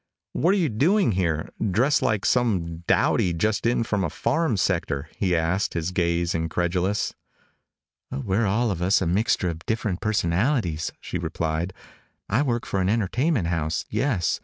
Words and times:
"What 0.33 0.55
are 0.55 0.57
you 0.57 0.67
doing 0.69 1.11
here 1.11 1.51
dressed 1.69 2.01
like 2.01 2.25
some 2.25 2.77
dowdy 2.87 3.33
just 3.33 3.67
in 3.67 3.83
from 3.83 4.03
a 4.03 4.09
farm 4.09 4.57
sector?" 4.57 5.07
he 5.15 5.35
asked, 5.35 5.75
his 5.75 5.91
gaze 5.91 6.33
incredulous. 6.33 7.13
"We're 8.11 8.47
all 8.47 8.71
of 8.71 8.81
us 8.81 8.99
a 9.03 9.05
mixture 9.05 9.49
of 9.49 9.63
different 9.67 10.01
personalities," 10.01 10.91
she 11.01 11.19
replied. 11.19 11.71
"I 12.27 12.41
work 12.41 12.65
for 12.65 12.81
an 12.81 12.89
entertainment 12.89 13.49
house, 13.49 13.85
yes. 13.91 14.39